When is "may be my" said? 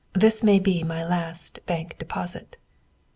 0.41-1.05